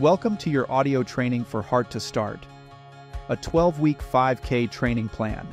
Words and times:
Welcome 0.00 0.36
to 0.38 0.50
your 0.50 0.68
audio 0.72 1.04
training 1.04 1.44
for 1.44 1.62
Heart 1.62 1.88
to 1.92 2.00
Start, 2.00 2.44
a 3.28 3.36
12-week 3.36 4.00
5K 4.00 4.68
training 4.68 5.08
plan. 5.08 5.46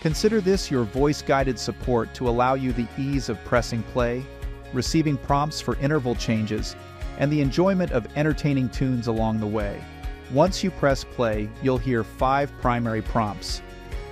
Consider 0.00 0.40
this 0.40 0.68
your 0.68 0.82
voice-guided 0.82 1.56
support 1.56 2.12
to 2.14 2.28
allow 2.28 2.54
you 2.54 2.72
the 2.72 2.88
ease 2.98 3.28
of 3.28 3.38
pressing 3.44 3.84
play, 3.84 4.24
receiving 4.72 5.16
prompts 5.16 5.60
for 5.60 5.76
interval 5.76 6.16
changes, 6.16 6.74
and 7.18 7.30
the 7.30 7.40
enjoyment 7.40 7.92
of 7.92 8.08
entertaining 8.16 8.68
tunes 8.68 9.06
along 9.06 9.38
the 9.38 9.46
way. 9.46 9.80
Once 10.32 10.64
you 10.64 10.72
press 10.72 11.04
play, 11.04 11.48
you'll 11.62 11.78
hear 11.78 12.02
five 12.02 12.50
primary 12.60 13.00
prompts. 13.00 13.60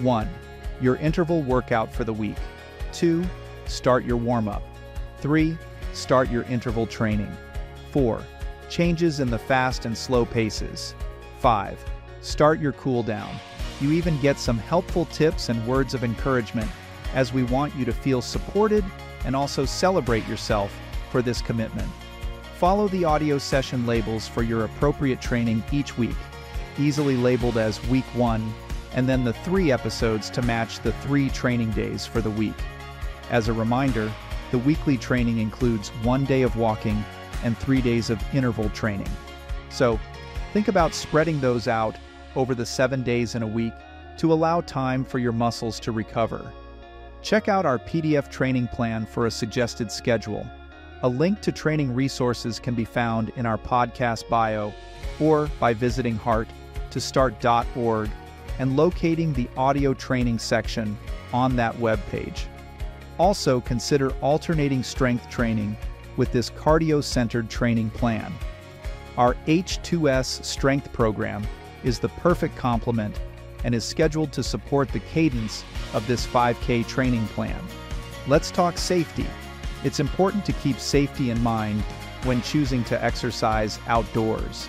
1. 0.00 0.28
Your 0.82 0.96
interval 0.96 1.40
workout 1.40 1.90
for 1.90 2.04
the 2.04 2.12
week. 2.12 2.36
2. 2.92 3.24
Start 3.64 4.04
your 4.04 4.18
warm-up. 4.18 4.62
3. 5.20 5.56
Start 5.94 6.30
your 6.30 6.42
interval 6.42 6.86
training. 6.86 7.34
4. 7.92 8.22
Changes 8.72 9.20
in 9.20 9.28
the 9.28 9.38
fast 9.38 9.84
and 9.84 9.94
slow 9.94 10.24
paces. 10.24 10.94
5. 11.40 11.84
Start 12.22 12.58
your 12.58 12.72
cool 12.72 13.02
down. 13.02 13.36
You 13.82 13.92
even 13.92 14.18
get 14.22 14.38
some 14.38 14.56
helpful 14.56 15.04
tips 15.04 15.50
and 15.50 15.66
words 15.66 15.92
of 15.92 16.04
encouragement 16.04 16.70
as 17.12 17.34
we 17.34 17.42
want 17.42 17.76
you 17.76 17.84
to 17.84 17.92
feel 17.92 18.22
supported 18.22 18.82
and 19.26 19.36
also 19.36 19.66
celebrate 19.66 20.26
yourself 20.26 20.74
for 21.10 21.20
this 21.20 21.42
commitment. 21.42 21.90
Follow 22.56 22.88
the 22.88 23.04
audio 23.04 23.36
session 23.36 23.84
labels 23.84 24.26
for 24.26 24.42
your 24.42 24.64
appropriate 24.64 25.20
training 25.20 25.62
each 25.70 25.98
week, 25.98 26.16
easily 26.78 27.18
labeled 27.18 27.58
as 27.58 27.86
Week 27.88 28.06
1, 28.14 28.54
and 28.94 29.06
then 29.06 29.22
the 29.22 29.34
three 29.34 29.70
episodes 29.70 30.30
to 30.30 30.40
match 30.40 30.80
the 30.80 30.92
three 30.92 31.28
training 31.28 31.72
days 31.72 32.06
for 32.06 32.22
the 32.22 32.30
week. 32.30 32.56
As 33.28 33.48
a 33.48 33.52
reminder, 33.52 34.10
the 34.50 34.56
weekly 34.56 34.96
training 34.96 35.40
includes 35.40 35.90
one 36.02 36.24
day 36.24 36.40
of 36.40 36.56
walking 36.56 37.04
and 37.42 37.56
three 37.58 37.80
days 37.80 38.10
of 38.10 38.22
interval 38.34 38.68
training. 38.70 39.10
So, 39.70 39.98
think 40.52 40.68
about 40.68 40.94
spreading 40.94 41.40
those 41.40 41.68
out 41.68 41.96
over 42.36 42.54
the 42.54 42.66
seven 42.66 43.02
days 43.02 43.34
in 43.34 43.42
a 43.42 43.46
week 43.46 43.72
to 44.18 44.32
allow 44.32 44.60
time 44.60 45.04
for 45.04 45.18
your 45.18 45.32
muscles 45.32 45.80
to 45.80 45.92
recover. 45.92 46.52
Check 47.22 47.48
out 47.48 47.66
our 47.66 47.78
PDF 47.78 48.30
training 48.30 48.68
plan 48.68 49.06
for 49.06 49.26
a 49.26 49.30
suggested 49.30 49.90
schedule. 49.90 50.46
A 51.02 51.08
link 51.08 51.40
to 51.40 51.52
training 51.52 51.94
resources 51.94 52.58
can 52.58 52.74
be 52.74 52.84
found 52.84 53.30
in 53.36 53.46
our 53.46 53.58
podcast 53.58 54.28
bio 54.28 54.72
or 55.20 55.48
by 55.58 55.74
visiting 55.74 56.18
heart2start.org 56.18 58.10
and 58.58 58.76
locating 58.76 59.32
the 59.32 59.48
audio 59.56 59.94
training 59.94 60.38
section 60.38 60.96
on 61.32 61.56
that 61.56 61.74
webpage. 61.76 62.44
Also, 63.18 63.60
consider 63.60 64.10
alternating 64.20 64.82
strength 64.82 65.28
training 65.30 65.76
with 66.16 66.32
this 66.32 66.50
cardio-centered 66.50 67.48
training 67.48 67.90
plan. 67.90 68.32
Our 69.16 69.34
H2S 69.46 70.44
strength 70.44 70.92
program 70.92 71.46
is 71.84 71.98
the 71.98 72.08
perfect 72.08 72.56
complement 72.56 73.20
and 73.64 73.74
is 73.74 73.84
scheduled 73.84 74.32
to 74.32 74.42
support 74.42 74.88
the 74.88 75.00
cadence 75.00 75.64
of 75.92 76.06
this 76.06 76.26
5K 76.26 76.86
training 76.86 77.26
plan. 77.28 77.60
Let's 78.26 78.50
talk 78.50 78.78
safety. 78.78 79.26
It's 79.84 80.00
important 80.00 80.44
to 80.46 80.52
keep 80.54 80.78
safety 80.78 81.30
in 81.30 81.42
mind 81.42 81.82
when 82.24 82.42
choosing 82.42 82.84
to 82.84 83.04
exercise 83.04 83.78
outdoors. 83.86 84.68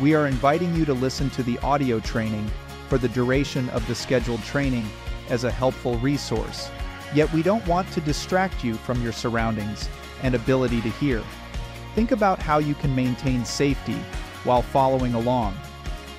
We 0.00 0.14
are 0.14 0.26
inviting 0.26 0.74
you 0.74 0.84
to 0.84 0.94
listen 0.94 1.30
to 1.30 1.42
the 1.42 1.58
audio 1.58 2.00
training 2.00 2.50
for 2.88 2.98
the 2.98 3.08
duration 3.08 3.68
of 3.70 3.86
the 3.88 3.94
scheduled 3.94 4.42
training 4.44 4.86
as 5.28 5.44
a 5.44 5.50
helpful 5.50 5.98
resource. 5.98 6.70
Yet 7.14 7.32
we 7.32 7.42
don't 7.42 7.66
want 7.66 7.90
to 7.92 8.00
distract 8.00 8.62
you 8.62 8.74
from 8.74 9.02
your 9.02 9.12
surroundings 9.12 9.88
and 10.22 10.34
ability 10.34 10.80
to 10.82 10.90
hear. 10.90 11.22
Think 11.94 12.12
about 12.12 12.40
how 12.40 12.58
you 12.58 12.74
can 12.74 12.94
maintain 12.94 13.44
safety 13.44 13.98
while 14.44 14.62
following 14.62 15.14
along. 15.14 15.56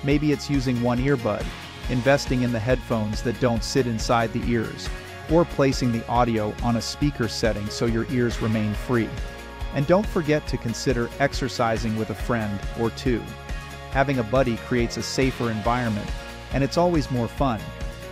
Maybe 0.04 0.32
it's 0.32 0.50
using 0.50 0.82
one 0.82 0.98
earbud, 0.98 1.44
investing 1.90 2.42
in 2.42 2.52
the 2.52 2.58
headphones 2.58 3.22
that 3.22 3.40
don't 3.40 3.64
sit 3.64 3.86
inside 3.86 4.32
the 4.32 4.44
ears, 4.50 4.88
or 5.30 5.44
placing 5.44 5.92
the 5.92 6.06
audio 6.08 6.54
on 6.62 6.76
a 6.76 6.82
speaker 6.82 7.28
setting 7.28 7.66
so 7.68 7.86
your 7.86 8.06
ears 8.10 8.40
remain 8.42 8.74
free. 8.74 9.08
And 9.74 9.86
don't 9.86 10.06
forget 10.06 10.46
to 10.48 10.56
consider 10.56 11.10
exercising 11.18 11.96
with 11.96 12.10
a 12.10 12.14
friend 12.14 12.58
or 12.80 12.90
two. 12.90 13.22
Having 13.90 14.18
a 14.18 14.24
buddy 14.24 14.56
creates 14.56 14.96
a 14.96 15.02
safer 15.02 15.50
environment, 15.50 16.10
and 16.52 16.64
it's 16.64 16.78
always 16.78 17.10
more 17.10 17.28
fun. 17.28 17.60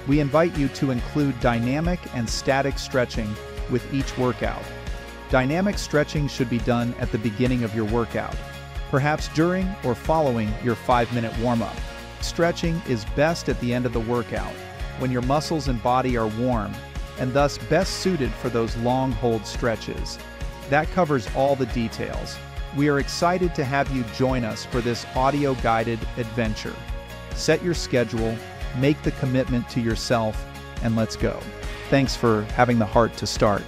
We 0.07 0.21
invite 0.21 0.57
you 0.57 0.69
to 0.69 0.91
include 0.91 1.41
dynamic 1.41 1.99
and 2.15 2.29
static 2.29 2.79
stretching 2.79 3.35
with 3.71 3.93
each 3.93 4.17
workout. 4.17 4.63
Dynamic 5.29 5.77
stretching 5.77 6.29
should 6.29 6.49
be 6.49 6.59
done 6.59 6.95
at 7.01 7.11
the 7.11 7.19
beginning 7.19 7.65
of 7.65 7.75
your 7.75 7.87
workout, 7.87 8.37
perhaps 8.91 9.29
during 9.29 9.69
or 9.85 9.95
following 9.95 10.53
your 10.63 10.77
5-minute 10.77 11.37
warm-up. 11.41 11.77
Stretching 12.21 12.81
is 12.89 13.05
best 13.17 13.49
at 13.49 13.59
the 13.61 13.75
end 13.75 13.87
of 13.87 13.93
the 13.93 14.01
workout, 14.01 14.53
when 14.99 15.11
your 15.11 15.23
muscles 15.23 15.67
and 15.67 15.83
body 15.83 16.17
are 16.17 16.29
warm, 16.29 16.73
and 17.19 17.33
thus 17.33 17.59
best 17.59 17.95
suited 17.95 18.31
for 18.35 18.49
those 18.49 18.77
long 18.77 19.11
hold 19.13 19.45
stretches. 19.45 20.19
That 20.71 20.89
covers 20.93 21.29
all 21.35 21.57
the 21.57 21.67
details. 21.67 22.37
We 22.77 22.89
are 22.89 23.01
excited 23.01 23.55
to 23.57 23.65
have 23.65 23.91
you 23.95 24.05
join 24.15 24.45
us 24.45 24.65
for 24.65 24.81
this 24.81 25.07
audio-guided 25.17 25.99
adventure. 26.19 26.75
Set 27.35 27.63
your 27.65 27.75
schedule, 27.75 28.37
make 28.79 29.03
the 29.03 29.13
commitment 29.13 29.69
to 29.71 29.81
yourself, 29.81 30.47
and 30.83 30.95
let's 30.95 31.17
go. 31.17 31.41
Thanks 31.91 32.15
for 32.15 32.45
having 32.55 32.79
the 32.79 32.87
heart 32.87 33.17
to 33.17 33.27
start. 33.27 33.63